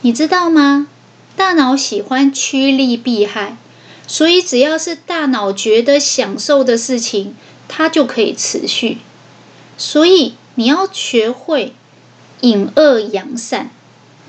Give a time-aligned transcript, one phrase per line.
[0.00, 0.86] 你知道吗？
[1.36, 3.56] 大脑喜欢趋利避害，
[4.06, 7.34] 所以只要是大脑觉得享受的事情，
[7.66, 8.98] 它就可以持续。
[9.76, 11.74] 所以你要学会
[12.40, 13.70] 隐恶扬善、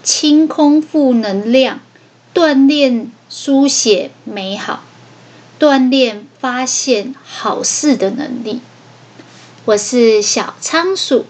[0.04, 1.82] 清空负能量，
[2.34, 4.84] 锻炼书写美好，
[5.60, 8.62] 锻炼发现好事的能力。
[9.66, 11.26] 我是小仓鼠，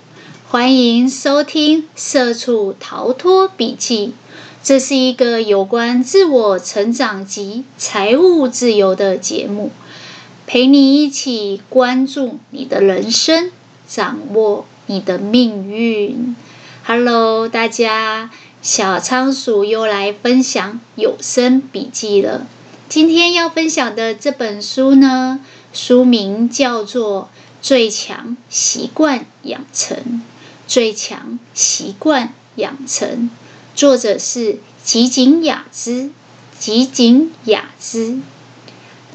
[0.47, 4.07] 欢迎收听《社畜逃脱笔记》。
[4.69, 9.71] 这是一个有关自我成长及财务自由的节目，
[10.45, 13.51] 陪你一起关注你的人生，
[13.87, 16.35] 掌握你的命运。
[16.83, 18.29] Hello，大家，
[18.61, 22.45] 小仓鼠又来分享有声笔记了。
[22.87, 25.39] 今天要分享的这本书呢，
[25.73, 27.23] 书名叫做
[27.59, 29.97] 《最强习惯养成》，
[30.67, 33.31] 最强习惯养成。
[33.79, 36.09] 作者是吉井雅之，
[36.59, 38.17] 吉井雅之，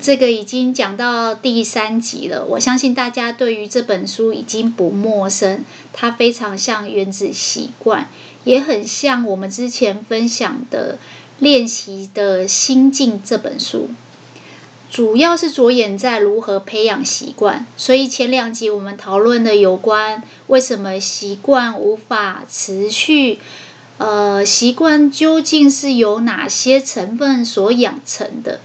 [0.01, 2.47] 这个已经讲到第三集了。
[2.47, 8.05] 我相信大家对于这本书已经不陌生，它非常像《原子习惯》，
[8.45, 10.95] 也很像我们之前分享的
[11.39, 13.91] 《练习的心境》这本书。
[14.91, 23.41] 主要是着眼在如何培养习惯，所以前两集我们讨论了有关为什么习惯无法持续。
[23.97, 28.61] 呃，习惯究竟是由哪些成分所养成的？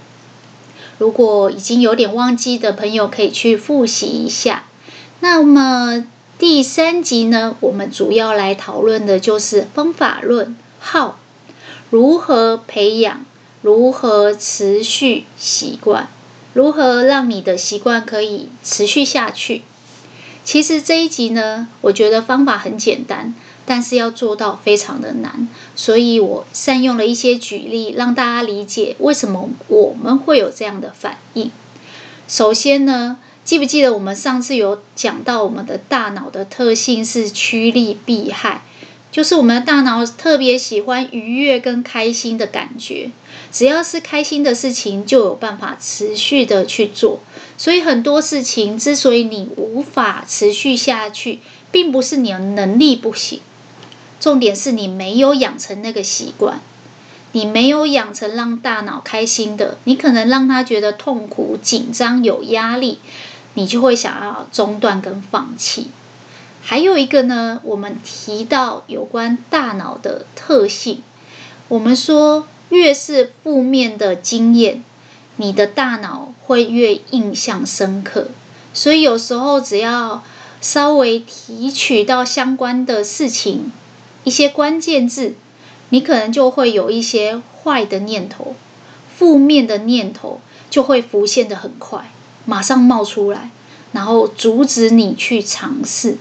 [0.98, 4.64] 如果已经有点忘记的朋友，可以去复习一下。
[5.20, 6.04] 那么
[6.38, 11.12] 第三集呢，我们主要来讨论的就是方法论，How，
[11.90, 13.24] 如何培养，
[13.62, 16.08] 如何持续习惯，
[16.52, 19.62] 如何让你的习惯可以持续下去。
[20.44, 23.34] 其实这一集呢，我觉得方法很简单。
[23.70, 31.52] 但是要做到非常的难，所以我善用了一些举例，让大家理解为什么我们会有这样的反应。
[32.26, 38.62] 首先呢，记不记得我们上次有讲到，我们的大脑的特性是趋利避害，
[39.12, 43.12] 就是我们的大脑特别喜欢愉悦跟开心的感觉，
[43.52, 47.20] 只要是开心的事情，就有办法持续的去做。
[47.56, 51.38] 所以很多事情之所以你无法持续下去，
[51.70, 53.40] 并不是你的能力不行。
[54.20, 56.60] 重点是你没有养成那个习惯，
[57.32, 62.98] 你没有养成让大脑开心的，你可能让他觉得痛苦、紧张、有压力，
[63.54, 65.90] 你就会想要中断跟放弃。
[66.62, 71.02] 还有一个呢，我们提到有关大脑的特性，
[71.68, 74.84] 我们说越是负面的经验，
[75.36, 78.28] 你的大脑会越印象深刻。
[78.74, 80.22] 所以有时候只要
[80.60, 83.72] 稍微提取到相关的事情。
[84.24, 85.34] 一些关键字，
[85.88, 88.54] 你可能就会有一些坏的念头、
[89.16, 92.10] 负面的念头就会浮现的很快，
[92.44, 93.50] 马上冒出来，
[93.92, 96.18] 然后阻止你去尝试。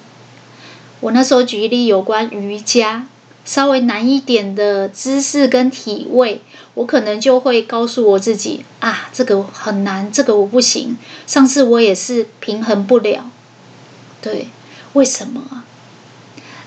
[1.01, 3.07] 我那时候举例有关瑜伽，
[3.45, 6.41] 稍微难一点的姿势跟体位，
[6.73, 10.97] 我可能就会告诉我自己啊，这个很难，这个我不行。
[11.25, 13.29] 上次我也是平衡不了，
[14.21, 14.49] 对，
[14.93, 15.65] 为什么啊？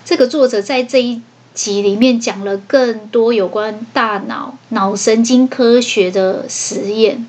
[0.04, 1.22] 这个作者在这一
[1.54, 7.26] 集里面讲了更多有关大脑脑神经科学的实验。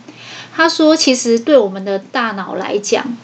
[0.56, 3.16] 他说，其实对我们的大脑来讲，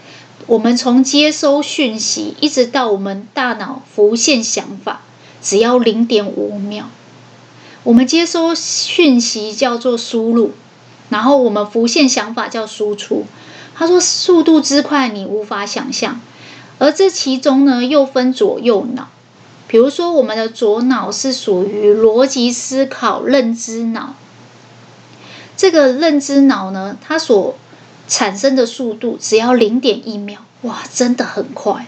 [0.46, 5.02] 我们从接收讯息一直到我们大脑浮现想法，
[5.42, 6.90] 只要零点五秒。
[7.84, 10.52] 我们接收讯息叫做输入，
[11.10, 13.26] 然后我们浮现想法叫输出。
[13.74, 16.22] 他说，速度之快，你无法想象。
[16.78, 19.10] 而这其中呢，又分左右脑。
[19.72, 24.16] 比如说，我们的左脑是属于逻辑思考、认知脑。
[25.56, 27.56] 这个认知脑呢，它所
[28.08, 31.86] 产生的速度只要零点一秒，哇，真的很快。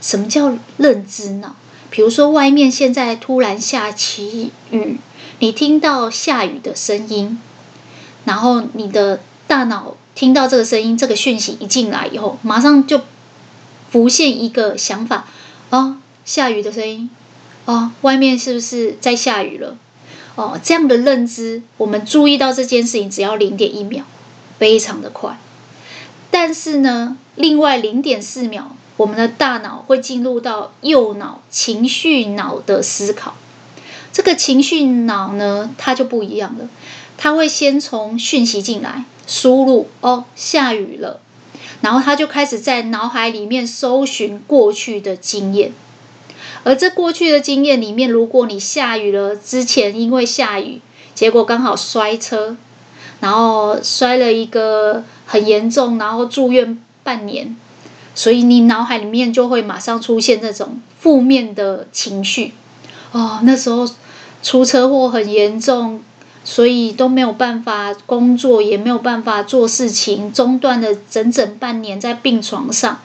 [0.00, 1.56] 什么叫认知脑？
[1.90, 5.00] 比如说，外面现在突然下起雨，
[5.40, 7.40] 你听到下雨的声音，
[8.26, 13.00] 然后你的大脑听到这个声音，这个讯息一进来以后，马上就
[13.90, 15.26] 浮现一个想法，
[15.70, 15.96] 哦。
[16.28, 17.08] 下雨的声音，
[17.64, 19.78] 哦，外面是不是在下雨了？
[20.34, 24.02] 哦，这样的认知，我们注意到这件事情只要零点一秒，
[24.58, 25.38] 非常的快。
[26.30, 33.34] 但是呢，另外零点四秒，我们的大脑会进入到右脑情绪脑的思考。
[34.12, 36.68] 这个情绪脑呢，它就不一样了，
[37.16, 41.20] 它会先从讯息进来输入，哦，下雨了，
[41.80, 45.72] 然后它就开始在脑海里面搜寻过去的经验。
[46.64, 50.80] 而这过去的经验里面，如果你下雨了之前因为下雨，
[51.14, 52.56] 结果刚好摔车，
[53.20, 57.56] 然后摔了一个很严重，然后住院半年，
[58.14, 62.54] 所以你脑海里面就会马上出现这种负面的情绪。
[63.12, 63.88] 哦，那时候
[64.42, 66.02] 出车祸很严重，
[66.44, 73.00] 所以都没有办法工作，也没有办法做事情，中断了整整半年在病床上。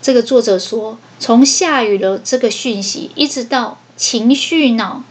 [0.00, 5.02] 这个作者说，从下雨了这个讯息，一直到情绪脑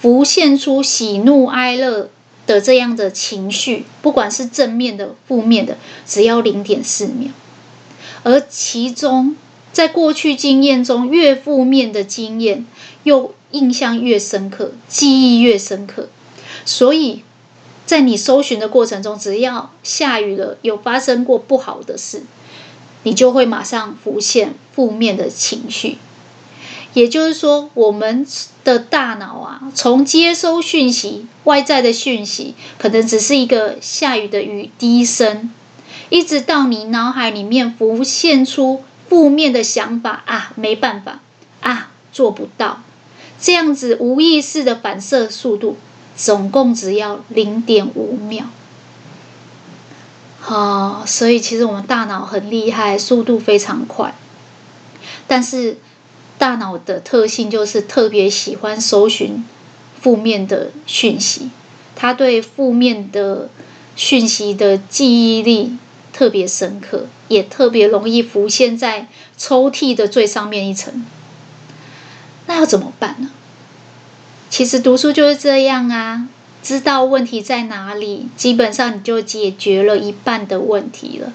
[0.00, 2.08] 浮现出喜怒哀乐
[2.46, 5.76] 的这样的情绪，不管是正面的、负面的，
[6.06, 7.32] 只要零点四秒。
[8.22, 9.36] 而其中，
[9.72, 12.64] 在过去经验中，越负面的经验，
[13.02, 16.08] 又印象越深刻，记忆越深刻。
[16.64, 17.22] 所以
[17.84, 22.22] 在你搜寻的过程中，只要下雨了，有发生过不好的事。
[23.02, 25.98] 你就会马上浮现负面的情绪，
[26.94, 28.26] 也就是说，我们
[28.64, 35.50] 的大脑啊，从接收讯息、外在的讯息，可能只是一个下雨的雨滴声，
[36.10, 41.20] 一直到你脑海里面浮现出负面的想法啊，没办法
[41.60, 42.82] 啊，做不到，
[43.40, 45.76] 这样子无意识的反射速度，
[46.16, 48.46] 总共只要零点五秒。
[50.48, 54.14] 哦，所以其实我们大脑很厉害，速度非常快。
[55.26, 55.76] 但是
[56.38, 59.44] 大脑的特性就是特别喜欢搜寻
[60.00, 61.50] 负面的讯息，
[61.94, 63.50] 它对负面的
[63.94, 65.76] 讯息的记忆力
[66.14, 71.04] 特别深刻，也特别容易浮现在抽屉的最上面一层。
[72.46, 73.30] 那要怎么办呢？
[74.48, 76.28] 其实读书就是这样啊。
[76.62, 81.32] 知道问题在哪里，基本上你就解决了一半的问题了。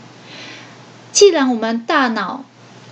[1.11, 2.43] 既然我们大脑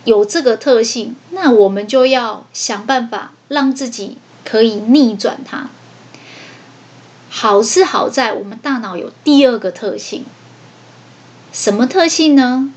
[0.05, 5.69] 有这个特性，那我们就要想办法让自己可以逆转它。
[7.29, 10.25] 好是好在我们大脑有第二个特性，
[11.51, 12.73] 什么特性呢？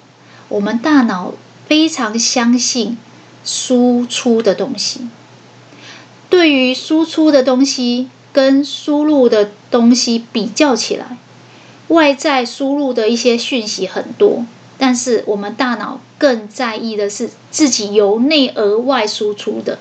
[0.48, 1.32] 我们大脑
[1.66, 2.98] 非常相信
[3.44, 5.08] 输出的东西，
[6.28, 8.10] 对于输出的东西。
[8.34, 11.16] 跟输入的东西比较起来，
[11.88, 14.44] 外在输入的一些讯息很多，
[14.76, 19.78] 但是我们大脑更在意的是自己由内而外输出的。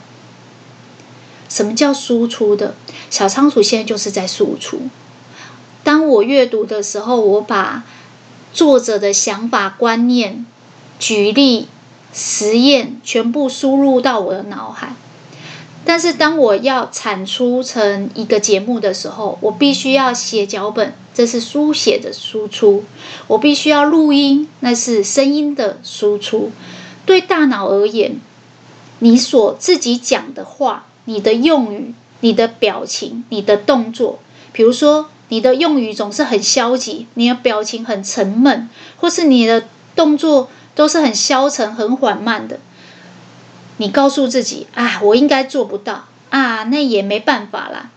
[1.50, 2.75] 什么叫输出的？
[3.09, 4.81] 小仓鼠现在就是在输出。
[5.83, 7.83] 当我阅读的时候，我把
[8.53, 10.45] 作者的想法、观念、
[10.99, 11.67] 举例、
[12.13, 14.94] 实验全部输入到我的脑海。
[15.85, 22.83] 但是当我要产出成一个节目的时候，我必须要写脚本，这是书写的输出；
[23.27, 26.51] 我必须要录音，那是声音的输出。
[27.06, 28.21] 对大脑而言，
[29.00, 34.19] 你所自己讲的话、你的用语、你的表情、你的动作，
[34.53, 39.65] 比如说你的用语总是很消极，你的表情很沉闷，或是你的
[39.97, 42.62] 动作都是很消沉、很缓慢的。
[43.77, 47.89] 你告诉自己啊，我应该做不到啊，那也没办法啦。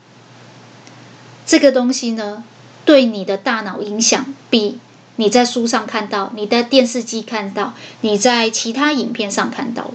[1.46, 2.42] 这个东西呢，
[2.84, 4.78] 对你的大脑影响比
[5.16, 9.94] 你在书上看到、你在电视机看到、你在其他影片上看到的。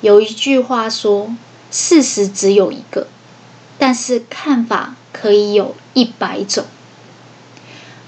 [0.00, 1.34] 有一句话说
[1.70, 3.08] ：“事实只有一个，
[3.78, 6.64] 但是看法可以有一百种，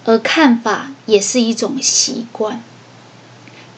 [0.04, 2.62] 而看法也是一种习惯。”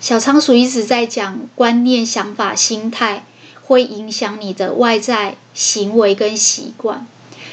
[0.02, 3.25] 小仓鼠一直在讲观念、想法、心态
[3.62, 7.06] 会影响你的外在行为跟习惯。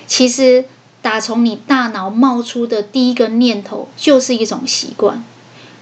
[0.08, 0.66] 其实，
[1.04, 5.24] 打从你大脑冒出的第一个念头就是一种习惯。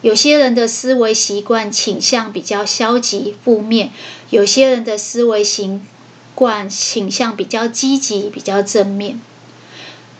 [0.02, 3.92] 有些人的思维习惯倾向比较消极、负面；
[4.30, 5.80] 有些人的思维习
[6.36, 9.22] 惯倾向比较积极、比较正面。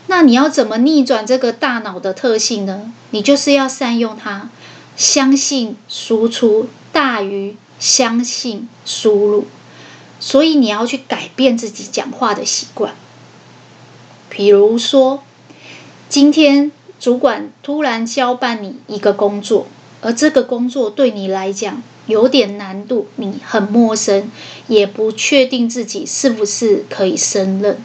[0.06, 2.90] 那你要怎么逆转这个大脑的特性呢？
[3.10, 4.48] 你就是要善用它。
[4.98, 9.46] 相信输出大于相信输入，
[10.18, 12.96] 所以你要去改变自己讲话的习惯。
[14.28, 15.22] 比如说，
[16.08, 19.68] 今天主管突然交办你一个工作，
[20.00, 24.32] 而这个工作对你来讲有点难度，你很陌生，
[24.66, 27.78] 也不确定自己是不是可以胜任。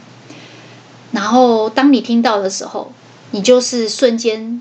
[1.12, 2.90] 然后当你听到的时候，
[3.30, 4.60] 你就是瞬间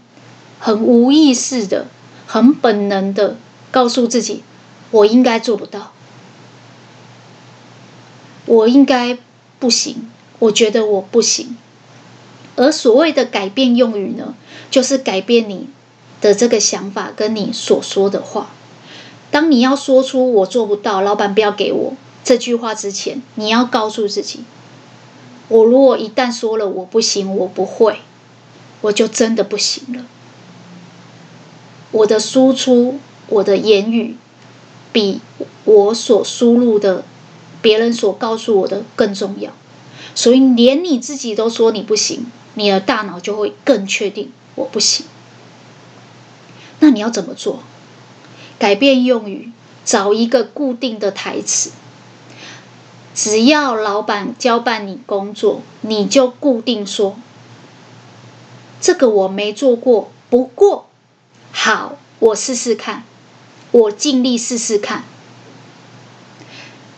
[0.60, 1.88] 很无意识的。
[2.26, 3.38] 很本能的
[3.72, 4.44] 告诉自己，
[4.92, 5.92] 我应该做不到，
[8.46, 9.18] 我应该
[9.60, 11.58] 不行，我觉得我不行。
[12.56, 14.36] 而所谓的改变用语呢，
[14.70, 15.68] 就是改变你
[16.22, 18.50] 的这个想法跟你所说的话。
[19.32, 24.44] 当你要说出“我做不到”，老板不要给我，这句话之前，你要告诉自己：
[25.48, 28.02] 我如果一旦说了我不行，我不会，
[28.82, 30.06] 我就真的不行了。
[31.94, 34.18] 我的输出，我的言语，
[34.92, 35.22] 比
[35.64, 37.06] 我所输入的、
[37.62, 39.54] 别人所告诉我的更重要。
[40.14, 45.06] 所以，连你自己都说你不行，你的大脑就会更确定我不行。
[46.80, 47.60] 那你要怎么做？
[48.60, 49.52] 改变用语，
[49.86, 51.72] 找一个固定的台词。
[53.16, 57.16] 只要老板交办你工作，你就固定说
[58.82, 60.88] ：“这个我没做过，不过
[61.56, 63.04] 好，我试试看，
[63.72, 65.04] 我尽力试试看。”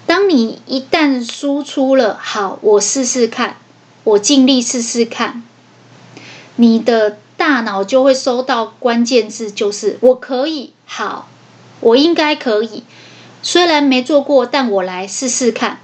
[0.07, 3.57] 当你一旦输出了“好，我试试看，
[4.05, 5.43] 我尽力试试看”，
[6.55, 11.27] 你的大脑就会收到关键字，就是“我可以”，“好，
[11.81, 12.83] 我应该可以”。
[13.43, 15.79] 虽然没做过，但我来试试看。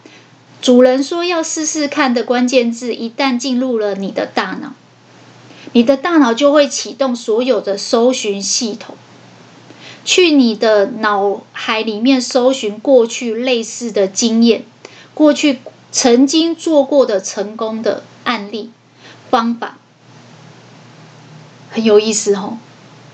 [0.61, 4.73] 主人说要试试看的关键字，一旦进入了你的大脑，
[5.73, 8.95] 你的大脑就会启动所有的搜寻系统，
[10.03, 14.65] 去你的脑海里面搜寻过去类似的经验，
[15.13, 15.59] 过去
[15.91, 18.71] 曾经做过的成功的案例
[19.29, 19.77] 方法，
[21.69, 22.57] 很有意思哦。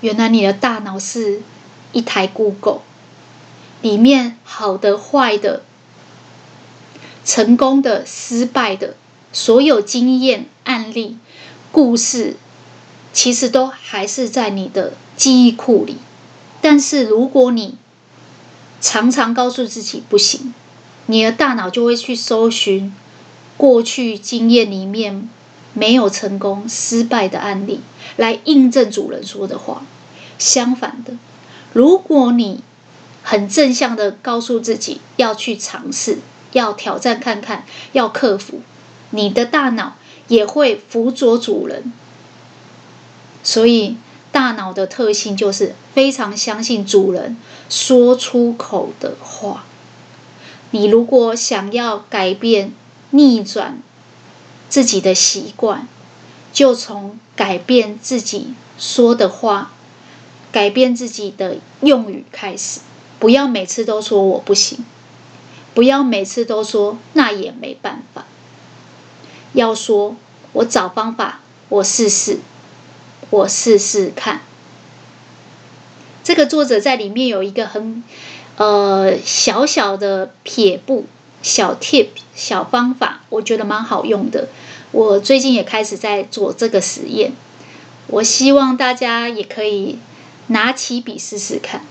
[0.00, 1.42] 原来你的大脑是
[1.92, 2.80] 一台 Google，
[3.82, 5.62] 里面好的坏的。
[7.24, 8.96] 成功的、失败的，
[9.34, 11.18] 所有经验、案例、
[11.70, 12.36] 故事，
[13.12, 15.96] 其实都还是在你的记忆库里。
[16.60, 17.76] 但是，如果你
[18.80, 20.54] 常常告诉自己不行，
[21.06, 22.94] 你的大脑就会去搜寻
[23.56, 25.28] 过去经验里面
[25.72, 27.80] 没有成功、失败的案例，
[28.16, 29.84] 来印证主人说的话。
[30.38, 31.14] 相反的，
[31.72, 32.62] 如果你
[33.22, 36.18] 很正向的告诉自己要去尝试。
[36.52, 38.62] 要挑战看看，要克服，
[39.10, 39.96] 你的大脑
[40.28, 41.92] 也会辅佐主人。
[43.42, 43.96] 所以，
[44.30, 47.36] 大脑的特性就是非常相信主人
[47.68, 49.64] 说出口的话。
[50.70, 52.72] 你如果想要改变、
[53.10, 53.82] 逆转
[54.68, 55.88] 自己的习惯，
[56.52, 59.72] 就从改变自己说的话、
[60.52, 62.80] 改变自己的用语开始。
[63.18, 64.84] 不要每次都说我不行。
[65.74, 68.26] 不要每次都说那也没办法，
[69.52, 70.16] 要说
[70.52, 72.40] 我找方法，我试试，
[73.30, 74.42] 我试试看。
[76.24, 78.02] 这个作者在里面有一个很
[78.56, 81.06] 呃小小的撇步、
[81.42, 84.48] 小 tip、小方法，我觉得蛮好用的。
[84.90, 87.32] 我最近也开始在做这个实验，
[88.08, 89.98] 我希望大家也可以
[90.48, 91.82] 拿起笔试试看。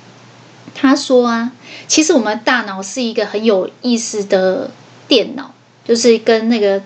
[0.76, 1.52] 他说啊，
[1.88, 4.70] 其实我们大脑是一个很有意思的
[5.08, 5.54] 电脑，
[5.86, 6.84] 就是跟那个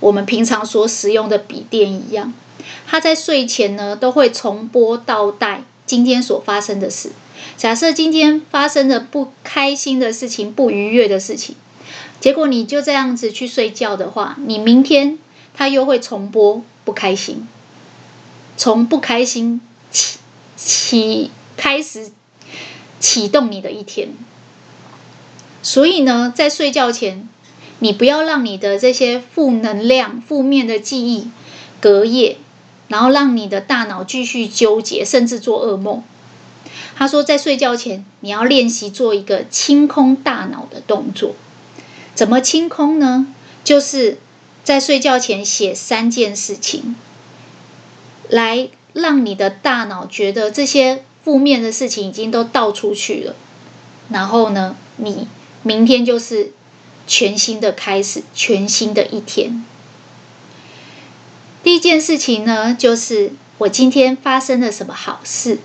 [0.00, 2.32] 我们平常所使用的笔电一样。
[2.86, 7.10] 他在睡前呢，都会重播倒带今天所发生的事。
[7.56, 11.56] 假设今天发生的不开心的事情、不愉悦的事情，
[12.20, 15.18] 结果你就这样子去睡觉的话，你明天
[15.54, 17.46] 他又会重播不开心，
[18.56, 19.60] 从不开心
[19.90, 20.18] 起
[20.56, 22.12] 起开始。
[23.00, 24.08] 启动你的一天，
[25.62, 27.28] 所以呢，在睡觉前，
[27.78, 31.30] 你不要让你的这些负能量、负面的记忆
[31.80, 32.38] 隔夜，
[32.88, 36.02] 然后让你的大脑继续纠结，甚至做噩梦。
[36.96, 41.34] 他说，在睡觉前，你要练习做一个清空大脑的动作。
[42.14, 43.32] 怎么清空呢？
[43.62, 44.18] 就是
[44.64, 46.96] 在睡觉前写三件事情，
[48.28, 51.04] 来让你的大脑觉得这些。
[51.24, 53.36] 负面的事情已经都倒出去了，
[54.08, 55.28] 然后呢，你
[55.62, 56.52] 明天就是
[57.06, 59.62] 全新的开始，全新的一天。
[61.62, 65.58] 第一件事情呢，就是我今天发生了什么好事，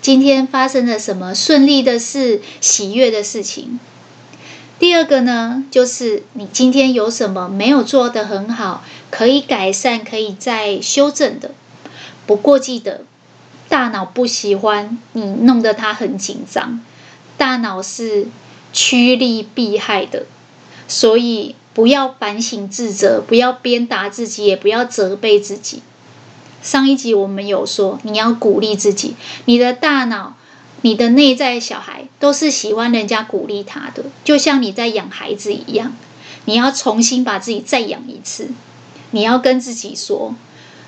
[0.00, 3.78] 今天发生了什么顺利的事、喜悦的事情。
[4.78, 11.52] 第二个呢，就是你今天有什么没有做得很好，可以改善、可以再修正的。
[12.26, 13.04] 不过记得。
[13.68, 16.80] 大脑不喜欢你弄得它很紧张，
[17.38, 18.26] 大脑是
[18.72, 20.26] 趋利避害的，
[20.88, 25.80] 所以不要反省自责，不要鞭打自己，也不要责备自己。
[26.62, 30.34] 上一集我们有说，你要鼓励自己，你的大脑、
[30.82, 35.96] 你的内在小孩都是喜欢人家鼓励他的，就像你在养孩子一样，
[36.44, 38.50] 你要重新把自己再养一次，
[39.12, 40.34] 你要跟自己说。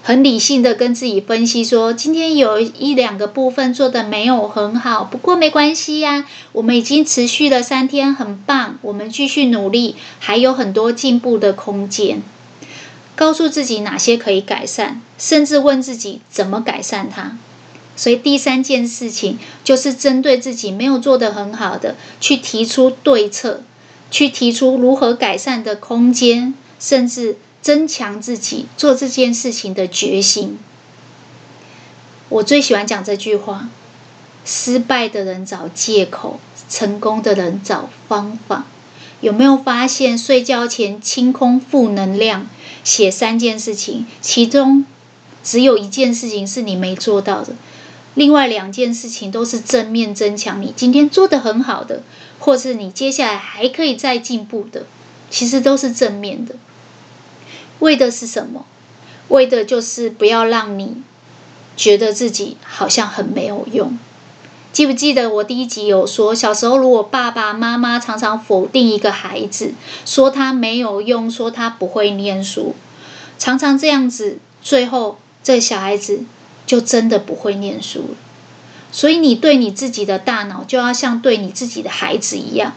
[0.04, 12.21] 很理性的跟自己分析说，今天有一两个部分做的没有很好，不过没关系呀，我们已经持续了三天，很棒，我们继续努力，还有很多进步的空间。
[13.14, 17.38] 告诉自己哪些可以改善，甚至问自己怎么改善它。
[17.94, 23.61] 所以第三件事情就是针对自己没有做得很好的，去提出对策，
[24.11, 27.37] 去提出如何改善的空间，甚至。
[27.62, 30.59] 增强自己做这件事情的决心。
[32.28, 33.69] 我最喜欢讲这句话：
[34.45, 38.66] 失败的人找借口，成功的人找方法。
[39.21, 42.49] 有没有发现，睡觉前清空负能量，
[42.83, 44.85] 写三件事情，其中
[45.45, 47.54] 只有一件事情是你没做到的，
[48.14, 52.02] 另外两件事情都是正面增强你今天做的很好的，
[52.40, 54.87] 或是你接下来还可以再进步的，
[55.31, 56.57] 其实都是正面的。
[57.82, 58.64] 为的是什么？
[59.26, 61.02] 为的就是不要让你
[61.76, 63.98] 觉得自己好像很没有用。
[64.72, 69.74] 记不记得我第一集有说，小时候如果爸爸妈妈常常否定一个孩子，
[70.06, 72.76] 说他没有用，说他不会念书，
[73.36, 76.20] 常常这样子，最后这小孩子
[76.64, 78.16] 就真的不会念书了。
[78.92, 82.74] 所以你对你自己的大脑，就要像对你自己的孩子一样。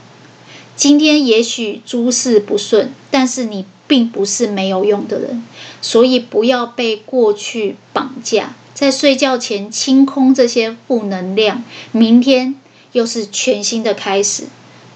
[0.76, 3.68] 今天也许诸事不顺，但是你。
[3.88, 5.44] 并不是没有用的人，
[5.82, 8.56] 所以不要被过去绑架。
[8.74, 12.56] 在睡觉前清空这些负能量，明天
[12.92, 14.46] 又是全新的开始。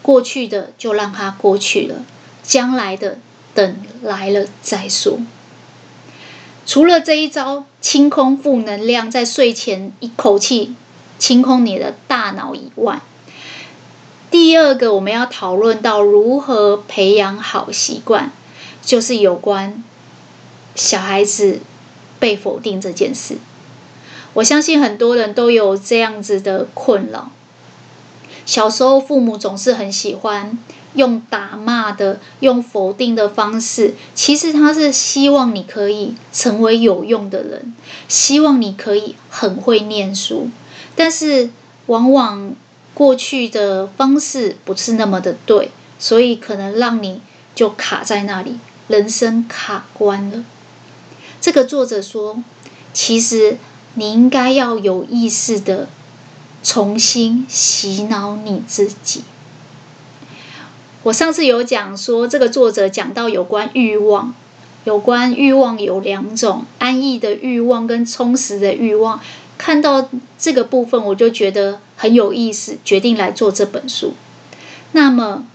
[0.01, 2.03] 过去的就让它过去了，
[2.43, 3.19] 将来的
[3.53, 5.19] 等来了再说。
[6.65, 10.75] 除了这一招清空负能量，在睡前一口气
[11.17, 13.01] 清空你的大脑以外，
[14.29, 18.31] 第二个我们要讨论到如何培养好习惯。
[18.81, 19.83] 就是有关
[20.75, 21.59] 小孩子
[22.19, 23.37] 被否定这件事，
[24.33, 27.31] 我相信很多人都有这样子的困扰。
[28.45, 30.57] 小时候父母总是很喜欢
[30.95, 37.75] 用打骂的、用否定的方式，其实他是希望你可以成为有用的人，
[38.07, 40.49] 希望你可以很会念书，
[40.95, 41.51] 但是
[41.85, 42.55] 往往
[42.95, 47.21] 过去的方式不是那么的对，所以可能让你
[47.53, 48.57] 就卡在那里。
[48.89, 50.43] 人生卡关了。
[51.39, 52.43] 这个作者说
[52.91, 53.57] ：“其实
[53.93, 55.87] 你应该要有意识的
[56.63, 59.23] 重新洗脑你自己。”
[61.03, 64.33] 我上次有讲说，这个作者讲到有关欲望，
[64.85, 69.21] 有关欲望有两种：安逸的欲望跟充实的欲望。
[69.59, 74.13] 看到这个部分，我就觉得很有意思，决定来做这本书。
[74.93, 75.45] 那么。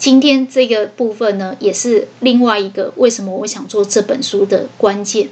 [0.00, 5.28] 今天这个部分呢，也是另外一个为什么我想做这本书的关键，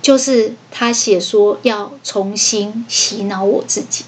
[0.00, 4.06] 就是他写说要重新洗脑我自己。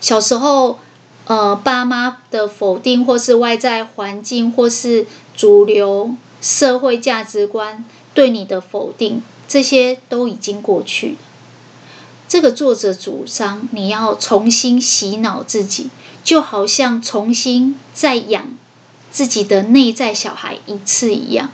[0.00, 0.80] 小时候，
[1.26, 11.16] 呃，爸妈的否定，或是外在环境，或是主流社会价值观对你的否定，这些都已经过去了。
[12.26, 15.90] 这个作者主张你要重新洗脑自己。
[16.26, 18.48] 就好像重新再养
[19.12, 21.52] 自己的内在小孩一次一样，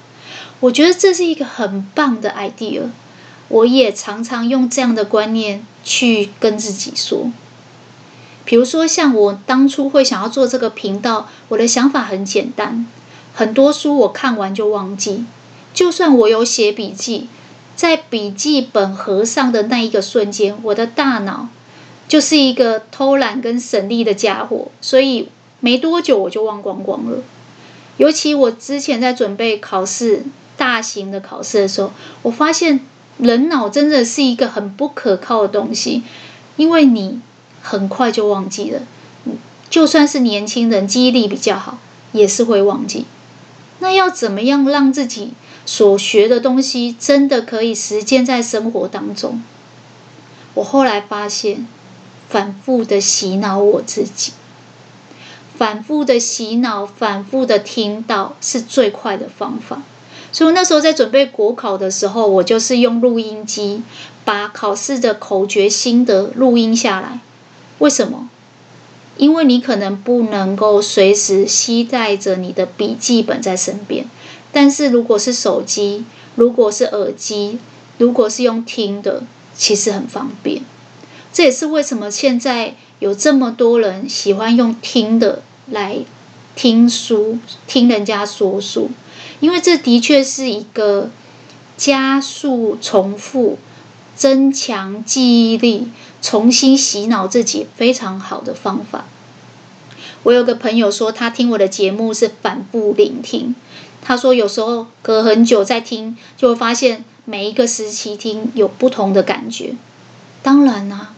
[0.60, 2.84] 我觉得这是一个很棒的 idea。
[3.48, 7.30] 我也常常用这样的观念去跟自己说。
[8.46, 12.86] 比如说，像我当初会想要做这个频道，我的想法很简单：
[13.34, 15.26] 很多书我看完就忘记，
[15.74, 17.28] 就算我有写笔记，
[17.76, 21.50] 在笔记本合上的那一个瞬间，我的大脑。
[22.12, 27.22] 就是一个偷懒跟省力的家伙，所以没多久我就忘光光了。
[27.96, 30.22] 尤其我之前在准备考试、
[30.58, 32.80] 大型的考试的时候，我发现
[33.16, 36.02] 人脑真的是一个很不可靠的东西，
[36.56, 37.18] 因为你
[37.62, 38.82] 很快就忘记了。
[39.70, 41.78] 就算是年轻人记忆力比较好，
[42.12, 43.06] 也是会忘记。
[43.78, 45.32] 那要怎么样让自己
[45.64, 49.42] 所学的东西真的可以实践在生活当中？
[50.52, 51.66] 我后来发现。
[52.32, 54.32] 反复的洗脑我自己，
[55.58, 59.82] 反复的洗脑，反复的听到是最快的方法。
[60.32, 63.82] 所以我那时候在准备国考的时候，我就是用录音机
[64.24, 67.20] 把考试的口诀心得录音下来。
[67.80, 68.30] 为什么？
[69.18, 74.06] 因为你可能不能够随时携带着你的笔记本在身边，
[74.50, 77.58] 但是如果是手机，如果是耳机，
[77.98, 79.22] 如果是用听的，
[79.54, 80.62] 其实很方便。
[81.32, 86.00] 这也是为什么现在有这么多人喜欢用听的来
[86.54, 88.90] 听书、听人家说书，
[89.40, 91.10] 因为这的确是一个
[91.76, 93.58] 加速重复、
[94.14, 95.88] 增强记忆力、
[96.20, 99.06] 重新洗脑自己非常好的方法。
[100.24, 103.56] 我有个朋友说，他听我的节目是反复聆听。
[104.02, 109.74] 他说，有时候隔很久再听，就会发现每一个时期听有不同的感觉。
[110.42, 111.14] 当然啦、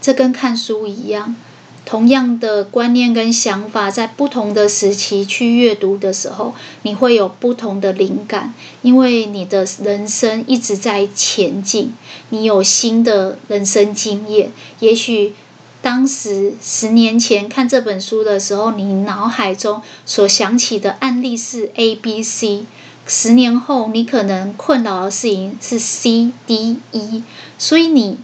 [0.00, 1.36] 这跟看书一样。
[1.84, 11.94] 同样的观念跟想法，在不同的时期去阅读的时候，你会有不同的灵感，因为你的人生一直在前进，
[12.30, 14.50] 你有新的人生经验。
[14.80, 15.34] 也许
[15.80, 22.66] 当时十年前看这本书的时候，你脑海中所想起的案例是 A、B、C，
[23.06, 27.22] 十年后你可能困扰的事情是 C、D、E，
[27.58, 28.18] 所以你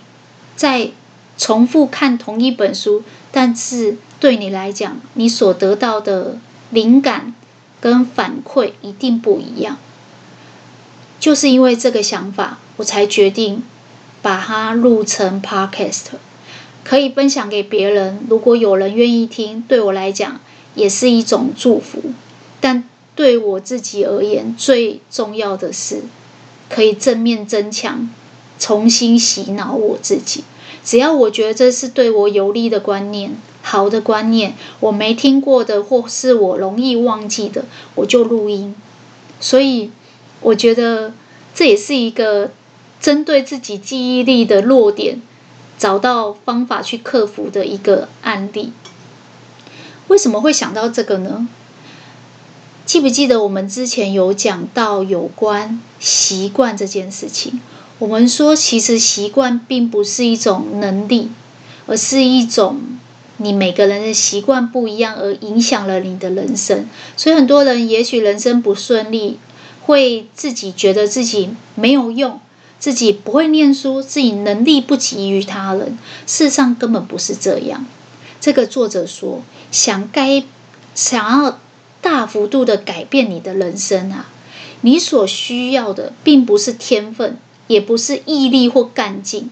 [0.57, 0.91] 在
[1.37, 3.03] 重复看同一本书。
[3.31, 6.37] 但是对你来讲，你所得到的
[6.71, 7.35] 灵感
[7.81, 9.79] 跟反馈一定不一样。
[11.19, 13.63] 就是因为这个想法，我才决定
[14.21, 16.07] 把它录成 Podcast，
[16.85, 18.27] 可以分享给别人。
[18.29, 20.41] 如果有人愿意听，对我来讲
[20.75, 22.13] 也是一种祝福。
[22.61, 26.03] 但对我自己而言，最重要的是
[26.69, 28.09] 可以正面增强，
[28.59, 30.45] 重新洗脑我自己。
[30.85, 37.65] 只要我觉得这是对我有利的观念、好的观念，我没听过的或是我容易忘记的，
[37.95, 38.75] 我就录音。
[39.41, 39.91] 所以
[40.41, 41.13] 我觉得
[41.55, 42.51] 这也是一个
[43.01, 45.23] 针对自己记忆力的弱点，
[45.79, 48.73] 找到方法去克服的一个案例。
[50.09, 51.49] 为什么会想到这个呢？
[52.85, 57.61] 记不记得我们之前有讲到有关习惯这件事情？
[58.03, 61.31] 我们说，其实习惯并不是一种能力，
[61.87, 62.81] 而是一种
[63.37, 66.89] 你每个人的习惯不一样，而影响了你的人生。
[67.17, 69.39] 所以很多人也许人生不顺利，
[69.83, 72.41] 会自己觉得自己没有用，
[72.81, 75.97] 自己不会念书，自己能力不及于他人。
[76.27, 77.87] 事实上根本不是这样。
[78.41, 80.43] 这个作者说，想该
[80.97, 81.61] 想要
[82.01, 84.29] 大幅度的改变你的人生啊，
[84.81, 87.39] 你所需要的并不是天分。
[87.67, 89.51] 也不是毅力或干劲，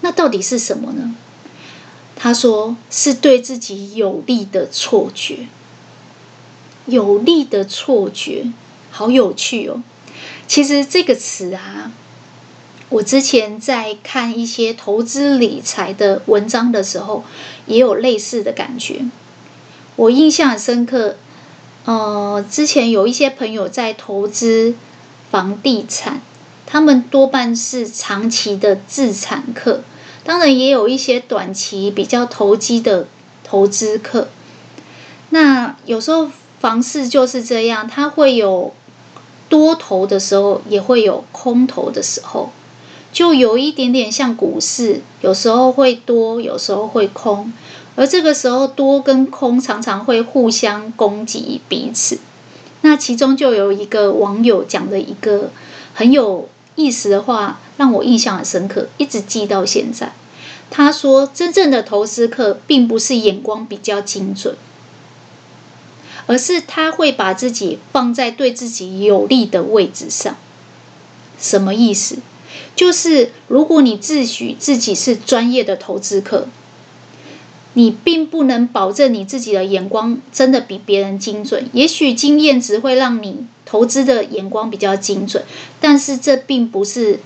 [0.00, 1.14] 那到底是什么呢？
[2.16, 5.48] 他说是对自己有利的错觉。
[6.86, 8.52] 有利的错觉，
[8.90, 9.82] 好有趣哦。
[10.48, 11.92] 其实这个词啊，
[12.88, 17.24] 我之前在看一些投资理财的文章的时候，
[17.66, 19.04] 也有类似的感觉。
[19.96, 21.16] 我印象很深刻，
[21.84, 24.74] 呃，之前有一些朋友在投资
[25.30, 26.20] 房地产。
[26.72, 29.82] 他们多半是长期的资产客，
[30.22, 33.08] 当然也有一些短期比较投机的
[33.42, 34.28] 投资客。
[35.30, 36.30] 那有时候
[36.60, 38.72] 房市就是这样，它会有
[39.48, 42.50] 多头的时候，也会有空头的时候，
[43.12, 47.52] 就有一点点像股市，有时候会多，有时候会空。
[47.96, 52.20] 而这个时候多跟空常常会互相攻击彼此。
[52.82, 55.50] 那其中就有一个网友讲的一个
[55.92, 56.48] 很有。
[56.76, 60.12] 意思的话让我印象很深刻，一直记到现在。
[60.70, 64.56] 他说，真正的投资客并不是眼光比较精准，
[66.26, 70.36] 而是他会把自己放在对自己有利的位置上。
[71.40, 72.18] 什么意思？
[72.76, 76.46] 就是如果你自诩自己是专业的投资客，
[77.74, 81.68] 你并不能保证你自己的眼光真的比别人精准。
[81.72, 83.46] 也许经验值会让你。
[83.66, 85.44] 投资的眼光比较精准，
[85.80, 87.20] 但是这并不是，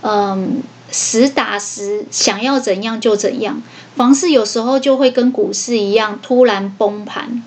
[0.00, 3.62] 嗯，实打实想要怎样就怎样。
[3.94, 7.40] 房市有时候就会跟股市一样突然崩盘，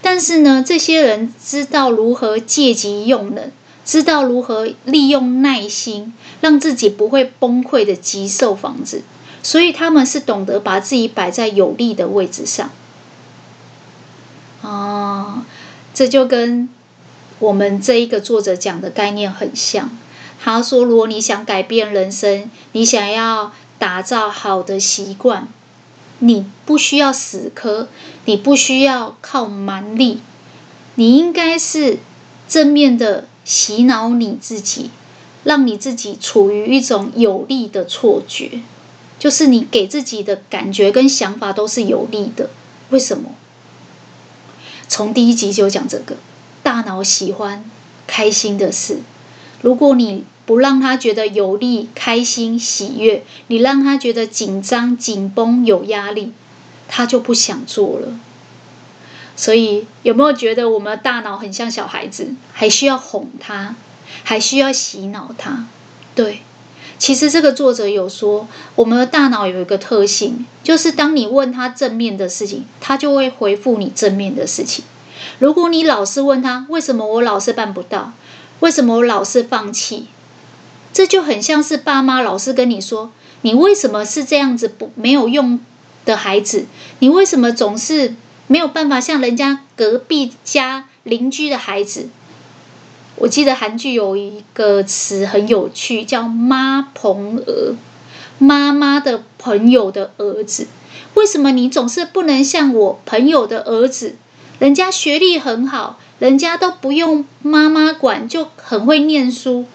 [0.00, 3.52] 但是呢，这些人知道如何借机用人，
[3.84, 9.02] 知道如何利用耐心，让自己不会崩溃的急售房子，
[9.42, 12.70] 所以他们是懂得把自己摆在有利的位置上。
[14.62, 15.42] 哦，
[15.92, 16.68] 这就跟。
[17.38, 19.90] 我们这一个作者讲的概念很像，
[20.40, 23.50] 他说：如果你想改变人生，你想要
[23.80, 25.48] 打造好的习惯，
[26.20, 27.88] 你不需要死磕，
[28.26, 30.20] 你不需要靠蛮力，
[30.94, 31.98] 你应该是
[32.48, 34.92] 正面的洗脑你自己，
[35.42, 38.60] 让你自己处于一种有利的错觉，
[39.22, 42.50] 就是你给自己的感觉跟想法都是有利的。
[42.90, 43.30] 为什么？
[44.88, 46.16] 从第一集就讲这个。
[46.64, 47.64] 大脑喜欢
[48.08, 48.98] 开心的事，
[49.60, 56.32] 如果你不让他觉得有利、开心、喜悦，你让他觉得紧张、紧绷、有压力，
[56.88, 58.18] 他就不想做了。
[59.36, 63.76] 所以，有没有觉得我们的大脑很像小孩子，还需要哄他，
[64.24, 65.68] 还需要洗脑他。
[66.16, 66.42] 对，
[67.02, 74.84] 其实这个作者有说，我们的大脑有一个特性，就是当你问他正面的事情，他就会回复你正面的事情。
[75.40, 78.12] 如果你老是问他为什么我老是办不到，
[78.60, 80.06] 为什么我老是放弃，
[80.92, 83.10] 这就很像是爸妈老是跟你说，
[83.40, 85.58] 你为什么是这样子不没有用
[86.04, 86.66] 的孩子？
[87.00, 88.14] 你为什么总是
[88.46, 92.10] 没有办法像人家隔壁家邻居的孩子？
[93.22, 97.76] 我记得韩剧有一个词很有趣，叫“妈朋儿”，
[98.38, 100.66] 妈妈的朋友的儿子。
[101.14, 104.16] 为什么你总是不能像我朋友的儿子？
[104.58, 109.66] 人家学历很好，人家都不用妈妈管，就很会念书。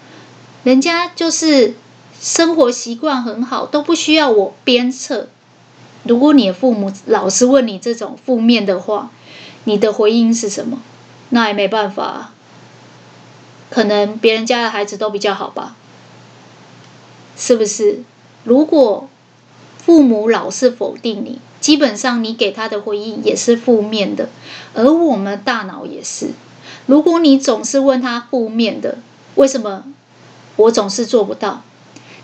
[0.62, 1.74] 人家就是
[2.20, 5.28] 生活习惯很好，都不需要我鞭策。
[6.02, 9.10] 如果你的父母老是问你这种负面的话，
[9.64, 10.82] 你的回应是什么？
[11.30, 12.34] 那也没办法。
[13.70, 15.76] 可能别人家的孩子都比较好吧，
[17.36, 18.02] 是不是？
[18.44, 19.08] 如果
[19.76, 24.28] 父母老是否定你，基本上你给他的回应也是负面的。
[24.74, 26.30] 而我们大脑也是，
[26.86, 28.98] 如果你总是问他负面的，
[29.34, 29.84] 为什么
[30.56, 31.62] 我总是做不到？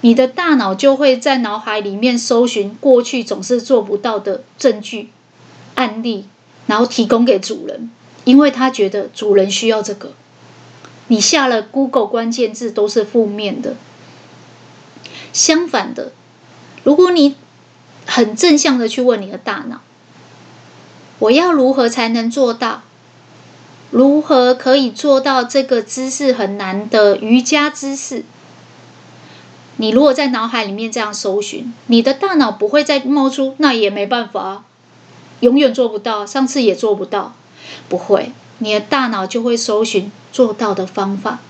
[0.01, 5.11] 你的大脑就会在脑海里面搜寻过去总是做不到的证据、
[5.75, 6.27] 案例，
[6.67, 7.91] 然后提供给主人，
[8.25, 10.13] 因为他觉得主人需要这个。
[11.09, 13.75] 你下了 Google 关键字都是负面的。
[15.33, 16.13] 相反的，
[16.83, 17.37] 如果你
[18.07, 19.81] 很正向的去问你的大脑，
[21.19, 22.83] 我要如何才能做到？
[23.91, 28.25] 如何可以做到这个姿势很难的瑜伽姿势？
[29.77, 34.65] 你如果在脑海里面这样搜寻，你的大脑不会再冒出，那也没办法，
[35.41, 37.35] 永远做不到，上次也做不到，
[37.89, 38.33] 不会。
[38.65, 41.41] 你的大脑就会搜寻做到的方法。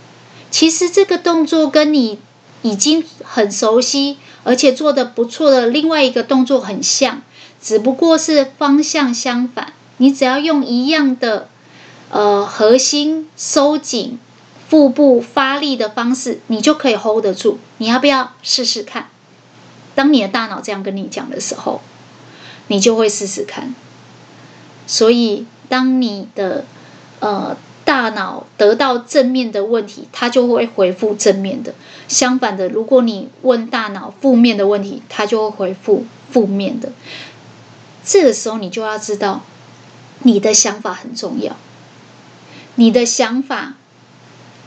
[0.50, 2.18] 其实这个动作跟你
[2.62, 7.22] 已经很熟悉，而且做得不错的另外一个动作很像，
[7.62, 9.72] 只不过是方向相反。
[9.96, 11.48] 你只要用一样的
[12.11, 14.18] 呃核心收紧、
[14.68, 17.59] 腹部发力的方式，你就可以 hold 得住。
[17.79, 19.09] 你要不要试试看？
[19.94, 21.81] 当你的大脑这样跟你讲的时候，
[22.66, 23.74] 你就会试试看。
[24.87, 26.64] 所以当你的
[27.25, 27.57] 呃，
[27.87, 31.73] 大脑得到正面的问题，它就会回复正面的。
[32.07, 36.93] 相反的，如果你问大脑负面的问题，它就会回复负面的。
[38.05, 39.41] 这个时候，你就要知道，
[40.19, 41.57] 你的想法很重要。
[42.75, 43.73] 你的想法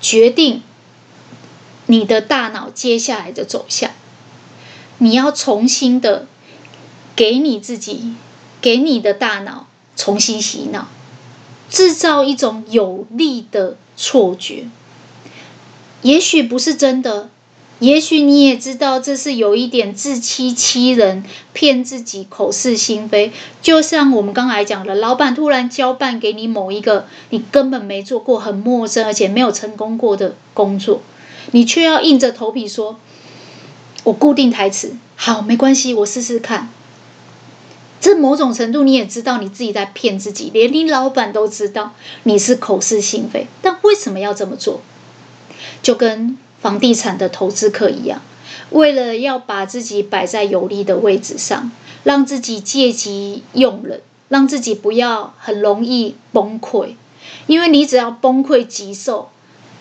[0.01, 0.63] 决定
[1.85, 3.91] 你的大脑接下来的走向。
[4.97, 6.25] 你要重新的
[7.15, 8.15] 给你自己，
[8.59, 10.87] 给你的大脑重新洗脑。
[11.69, 14.67] 制造一种有利的错觉，
[16.01, 17.29] 也许不是真的，
[17.79, 23.31] 也许你也知道这是有一点自欺欺人、骗自己、口是心非。
[23.61, 31.01] 就像我们刚才讲的，老板突然交办给你某一个你根本没做过、很陌生而且没有成功过的工作，
[31.51, 32.97] 你却要硬着头皮说
[34.05, 36.69] ：“我固定台词，好，没关系，我试试看。”
[37.99, 43.47] 这某种程度你也知道你自己在骗自己，连你老板都知道你是口是心非。
[43.61, 44.81] 但为什么要这么做？
[45.81, 48.21] 就跟房地产的投资客一样，
[48.69, 51.71] 为了要把自己摆在有利的位置上，
[52.03, 56.95] 让自己借机用人，让自己不要很容易崩溃。
[57.47, 59.29] 因为你只要崩溃急售，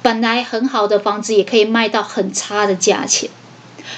[0.03, 3.29] 本来很好的房子也可以卖到很差的价钱。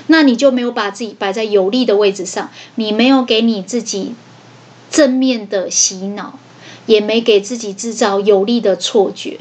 [0.08, 4.14] 那你就没有把自己摆在有利的位置上，你没有给你自己
[4.90, 6.38] 正面的洗脑，
[6.86, 9.38] 也没给自己制造有利的错觉。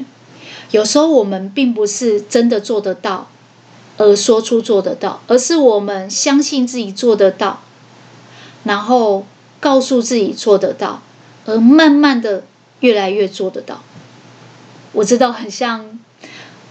[0.70, 3.28] 有时候我们并不是真的做得到，
[3.96, 7.60] 而说出做得到，而是我们相信自己做得到，
[8.64, 9.26] 然后
[9.60, 11.02] 告诉自己做得到，
[11.46, 12.44] 而慢慢的
[12.80, 13.82] 越来越做得到。
[14.92, 15.98] 我知道很像，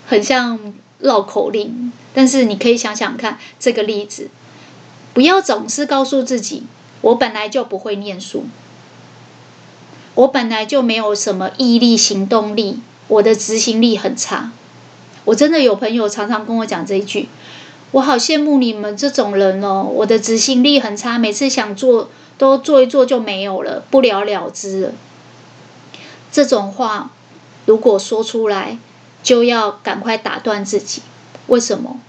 [0.05, 0.73] 很像。
[0.99, 4.29] 绕口令，但是你可以想想看这个例子，
[5.13, 6.63] 不要总是告诉自己，
[7.01, 8.45] 我本来就不会念书，
[10.15, 14.51] 我本来就没有什么毅力、行动力，我的执行力很差。
[15.25, 17.27] 我真的有朋友常常跟我讲这一句，
[17.91, 24.91] 我好羡慕你们这种人哦，我的执行力很差，每次想做都做一做就没有了，不了了之了。
[26.31, 27.11] 这种话
[27.65, 28.77] 如果说出来，
[29.23, 31.01] 就要赶快打断自己，
[31.47, 31.99] 为什么？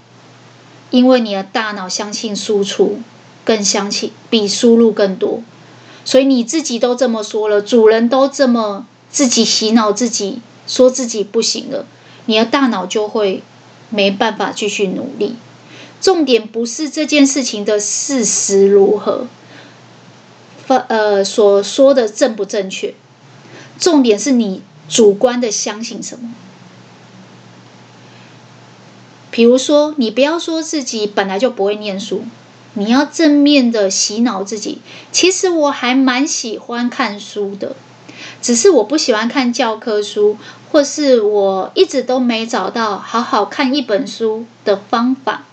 [0.91, 2.99] 因为你的大脑相信输出，
[3.45, 5.43] 更相信比输入更多，
[6.03, 11.85] 所以你自己都这么说了，主人都这么自己洗脑自己，说自己不行了，
[12.25, 13.43] 你的大脑就会
[13.89, 15.35] 没办法继续努力。
[16.01, 19.27] 重点不是这件事情的事实如何，
[20.65, 22.95] 发呃，所说的正不正确，
[23.77, 26.33] 重点是你主观的相信什么。
[29.31, 32.23] 比如说，你不要说自己本来就不会念书，
[32.73, 34.79] 你要正面的洗脑自己。
[35.11, 37.75] 其实我还蛮喜欢看书的，
[38.41, 40.37] 只是我不喜欢看教科书，
[40.71, 45.45] 或是我一直都没找到好好看一本书的方法。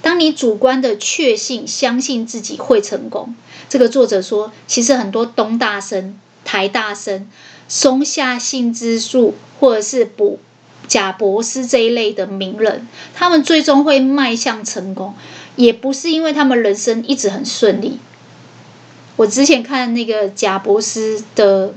[0.00, 3.34] 当你主观的确信、相信自己会成功，
[3.68, 7.28] 这个作者说，其实很多东大生、台大生、
[7.68, 10.38] 松下幸之助，或者是补。
[10.86, 15.14] 贾伯斯这一类的名人，他们最终会迈向成功，
[15.56, 17.98] 也不是因为他们人生一直很顺利。
[19.16, 21.72] 我之前看那个贾伯斯的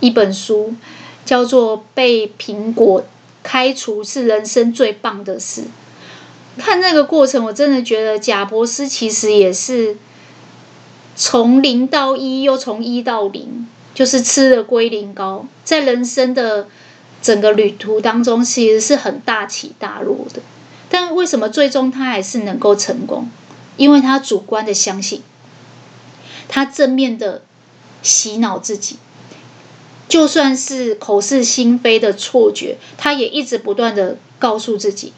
[0.00, 0.74] 一本书，
[1.24, 3.04] 叫做《被苹果
[3.42, 5.62] 开除是人生最棒的事》。
[6.58, 9.98] 看那个过程，我真的觉得贾伯斯其实也是
[11.14, 16.68] 从零到一，又从一到零，就是吃了龟苓膏，在人生的。
[17.26, 20.40] 整个旅途当中其实是很大起大落的，
[20.88, 23.28] 但为什么最终他还是能够成功？
[23.76, 25.22] 因为他主观的相信，
[26.46, 27.42] 他正面的
[28.00, 28.98] 洗脑自己，
[30.08, 35.12] 就算是口是心非的错觉，他也一直不断的告诉自己，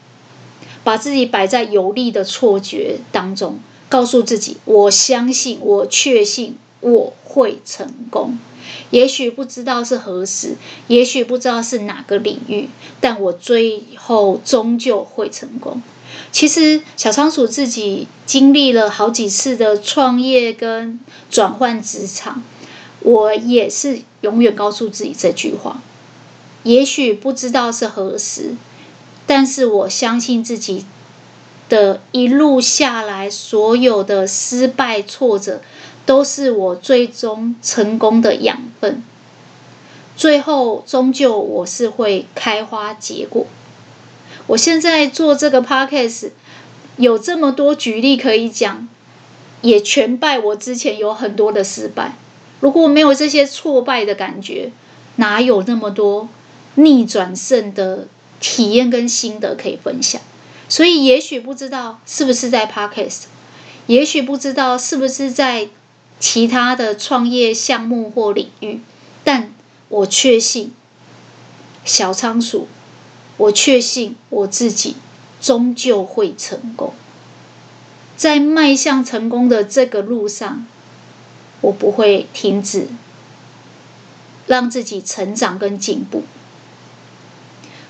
[0.83, 8.39] 把自己摆在有利的错觉当中，告诉自己：我相信，我确信我会成功。
[8.91, 12.69] 也许不知道是何时，也许不知道是哪个领域，
[13.01, 15.83] 但我最后终究会成功。
[16.33, 20.99] 其实小仓鼠自己经历了好几次的创业跟
[21.31, 22.43] 转换职场，
[23.01, 25.83] 我也是永远告诉自己这句话：
[26.63, 28.57] 也许不知道是何时，
[29.27, 30.87] 但是我相信自己
[31.69, 35.61] 的一路下来所有的失败挫折。
[36.09, 39.03] 都是我最终成功的养分，
[40.17, 43.47] 最后终究我是会开花结果。
[44.47, 46.31] 我现在做这个 podcast，
[46.97, 48.89] 有这么多举例可以讲，
[49.61, 52.15] 也全拜我之前有很多的失败。
[52.61, 54.73] 如果没有这些挫败的感觉，
[55.17, 56.31] 哪有那么多
[56.77, 58.09] 逆转胜的
[58.41, 60.23] 体验跟心得可以分享？
[60.71, 63.25] 所以也许不知道是不是在 podcast，
[63.87, 65.69] 也许不知道是不是在。
[66.21, 68.81] 其他的创业项目或领域，
[69.23, 69.53] 但
[69.89, 70.75] 我确信
[71.85, 72.67] 小仓鼠，
[73.37, 74.97] 我确信我自己
[75.41, 76.93] 终究会成功。
[78.17, 80.67] 在迈向成功的这个路上，
[81.61, 82.89] 我不会停止，
[84.47, 86.25] 让自己成长跟进步。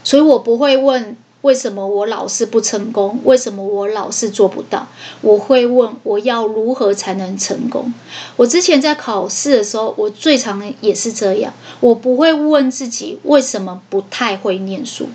[0.05, 1.17] 所以我不会问。
[1.43, 3.21] 为什么我老是不成功？
[3.25, 4.89] 为什么我老是做不到？
[5.21, 7.95] 我会问我要如何才能成功？
[8.37, 11.55] 我之前在考试的时候，我最常也是这样。
[11.79, 15.09] 我不会问自己为什么不太会念书。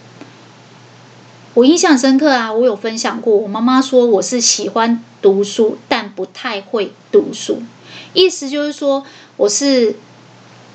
[1.56, 7.62] 我印象深刻啊，我有分享过，我妈妈说我是喜欢读书，但不太会读书。
[8.14, 9.04] 意思就是说
[9.36, 9.96] 我是。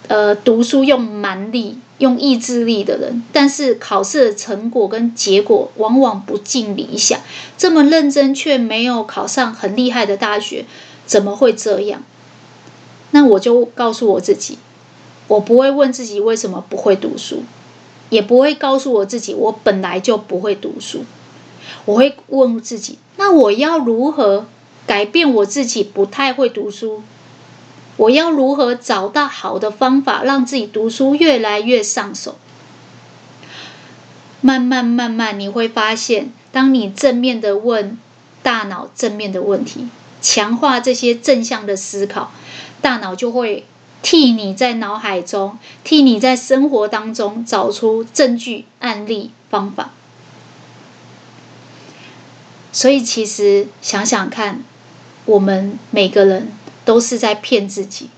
[0.06, 7.20] 呃，读书用蛮力、用意志力的人，但是考试的成果跟结果往往不尽理想。
[7.58, 10.64] 这么认真却没有考上很厉害的大学，
[11.04, 12.02] 怎么会这样？
[13.11, 14.58] 那我就告诉我自己，
[15.26, 17.42] 我不会问自己为什么不会读书，
[18.08, 21.04] 也不会告诉我自己我本来就不会读书。
[21.84, 24.46] 我会问自己，那我要如何
[24.87, 27.02] 改变我自己不太会读书？
[27.98, 32.37] 我要如何找到好的方法，让自己读书越来越上手？
[34.40, 37.98] 慢慢慢慢，你会发现，当你正面的问
[38.42, 39.88] 大脑正面的问题，
[40.22, 42.32] 强化这些正向的思考，
[42.80, 43.66] 大脑就会
[44.00, 49.90] 替你在脑海中，替你在生活当中找出证据、案例、方法。
[52.70, 54.62] 所以，其实想想看，
[55.24, 56.52] 我们每个人。
[56.88, 58.09] 都是在骗自己，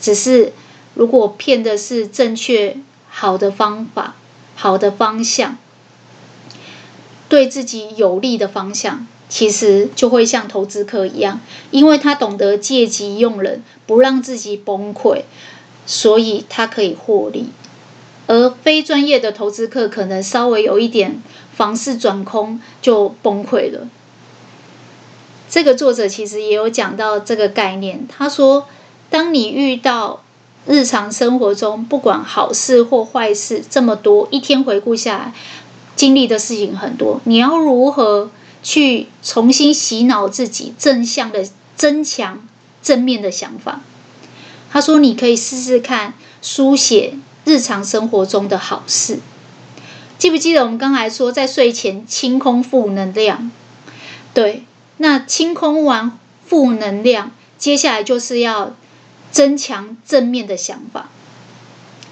[0.00, 0.52] 只是
[0.94, 2.76] 如果骗的是正确、
[3.08, 4.14] 好的方法、
[4.54, 5.58] 好的方向，
[7.28, 11.40] 对自己有利的方向，其实就会像投资客一样，
[11.72, 15.22] 因为他懂得借机用人，不让自己崩溃，
[15.84, 17.48] 所以他可以获利。
[18.28, 21.20] 而非专业的投资客，可能稍微有一点
[21.52, 23.88] 房市转空就崩溃了。
[25.50, 28.06] 这个作者其实也有讲到这个概念。
[28.08, 28.68] 他说，
[29.10, 30.22] 当你遇到
[30.66, 35.34] 日常生活中不管好事或坏事这么多，一天回顾下来，
[35.96, 38.30] 经历的事情很多，你要如何
[38.62, 41.44] 去重新洗脑自己，正向的
[41.76, 42.46] 增强
[42.80, 43.80] 正面的想法？
[44.72, 49.18] 他说：“你可以试试看书写日常生活中的好事。
[50.16, 53.50] 记不记得我们刚才说，在睡前清空负能量？
[54.32, 54.64] 对，
[55.00, 58.74] 那清空完负能量，接下来就是要
[59.30, 61.08] 增强正面的想法。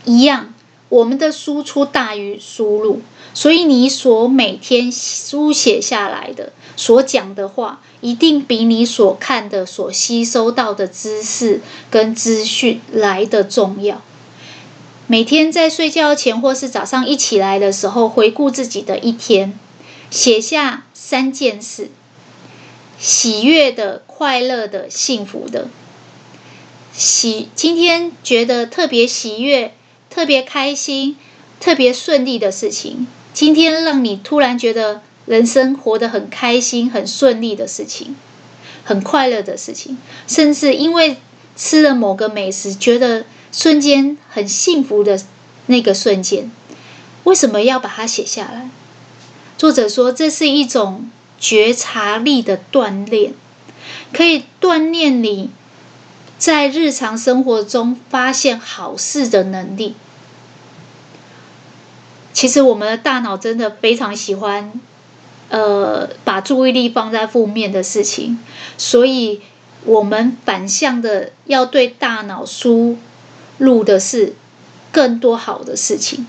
[0.06, 0.54] 一样，
[0.88, 3.02] 我们的输出大于输入，
[3.34, 11.60] 所以你所每天书写下来的、所讲的话。”一定比你所看的、所吸收到的知识
[11.90, 14.00] 跟资讯来的重要。
[15.08, 19.58] 每天在睡觉前或是早上一起来的时候，回顾自己的一天，
[20.12, 21.90] 写下三件事：
[22.98, 25.68] 喜悦的、快乐的、幸福的。
[26.92, 29.74] 喜，今天觉得特别喜悦、
[30.10, 31.16] 特别开心、
[31.60, 35.02] 特别顺利的事情，今天让你突然觉得。
[35.28, 38.16] 人生活得很开心、很顺利的事情，
[38.82, 41.18] 很快乐的事情，甚至因为
[41.54, 45.20] 吃了某个美食，觉得瞬间很幸福的
[45.66, 46.50] 那个瞬间，
[47.24, 48.70] 为什么要把它写下来？
[49.58, 53.34] 作者说，这是一种觉察力的锻炼，
[54.12, 55.50] 可以锻炼你
[56.38, 59.94] 在日常生活中发现好事的能力。
[62.32, 64.72] 其实，我们的大脑真的非常喜欢。
[65.50, 68.38] 呃，把注意力放在负面的事情，
[68.76, 69.40] 所以
[69.86, 72.98] 我们反向的要对大脑输
[73.56, 74.34] 入的是
[74.92, 76.26] 更多好的事情。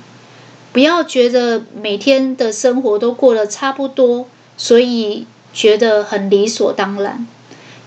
[0.71, 4.25] 不要觉得每天的生活都过得差不多，
[4.59, 7.25] 所以觉得很理所当然，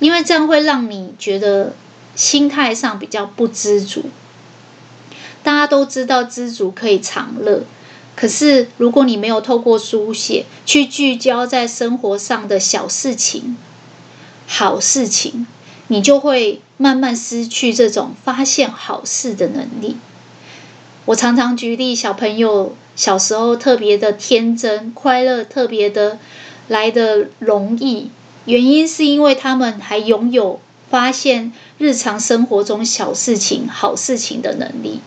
[0.01, 1.75] 因为这样会让你觉得
[2.17, 4.07] 心态上比较不知足。
[5.45, 7.63] 大家都知道知足可以常乐。
[8.17, 13.57] 可是，如果你没有透过书写去聚焦在生活上的小事情、
[14.47, 15.47] 好事情，
[15.89, 19.97] 你就会慢慢失去这种发现好事的能力。
[21.07, 26.19] 我常常举例，小朋友小时候特别的天真、快乐，特别的
[26.73, 28.11] 来的容易，
[28.47, 30.59] 原因是因为他们还拥有
[30.91, 35.03] 发现日常生活中小事情、好事情的能力。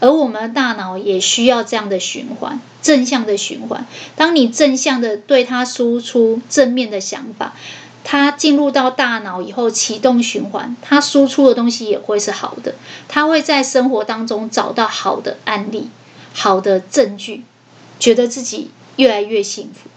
[0.00, 3.86] 而我们的大脑也需要这样的循环，正向的循环。
[4.16, 7.54] 当你正向的对它输出正面的想法，
[8.02, 12.74] 它进入到大脑以后启动循环，它输出的东西也会是好的。
[13.06, 15.90] 它会在生活当中找到好的案例、
[16.32, 17.44] 好的证据，
[17.98, 19.90] 觉得自己越来越幸福。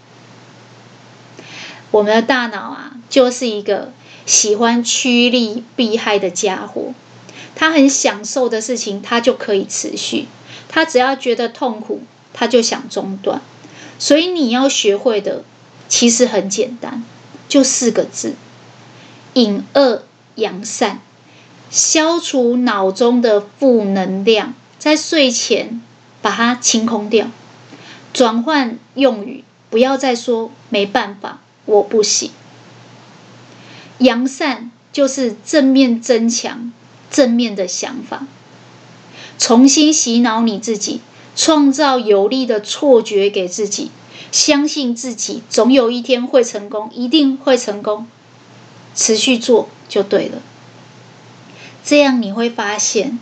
[1.90, 3.92] 我们的大脑啊，就是一个
[4.26, 6.92] 喜欢趋利避害的家伙。
[7.56, 10.26] 他很享受的事情，他就可以持续；
[10.68, 13.42] 他只要觉得痛苦，他就想中断。
[13.98, 15.44] 所以你要学会的，
[15.88, 17.04] 其实很简单，
[17.48, 18.34] 就四个字：
[19.34, 20.04] 隐恶
[20.36, 21.00] 扬善，
[21.70, 25.82] 消除脑中的负能量，在睡前
[26.22, 27.26] 把它清空掉，
[28.14, 31.40] 转换用语，不要再说没办法，
[31.70, 32.30] 我不行。
[33.98, 36.72] 扬善就是正面增强。
[37.12, 38.24] 正面的想法，
[39.36, 41.00] 重新洗脑你自己，
[41.34, 43.90] 创造有利的错觉给自己，
[44.30, 48.06] 相信自己总有一天会成功，一定会成功，
[48.94, 50.40] 持续做就对了。
[51.82, 53.18] 这样你会发现，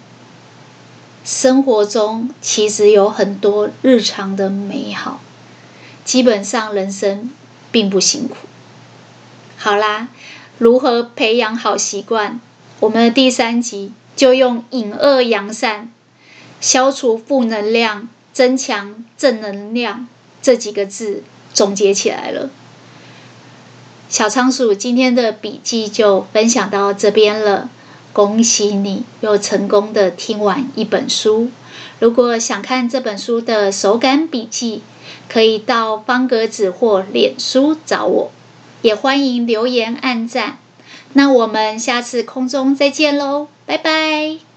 [1.25, 5.23] 生活中其实有很多日常的美好，
[6.05, 7.31] 基本上人生
[7.71, 8.37] 并不辛苦。
[9.57, 10.09] 好啦，
[10.59, 12.41] 如何培养好习惯？
[12.81, 15.91] 我们的第三集就用“引恶扬善”，
[16.61, 20.07] 消除负能量、增强正能量
[20.41, 22.51] 这几个字总结起来了。
[24.09, 27.69] 小仓鼠今天的笔记就分享到这边了，
[28.13, 31.51] 恭喜你又成功的听完一本书。
[31.99, 34.83] 如果想看这本书的手感笔记，
[35.29, 38.31] 可以到方格子或脸书找我，
[38.83, 40.59] 也欢迎留言按赞。
[41.15, 44.48] 那我们下次空中再见喽，拜拜。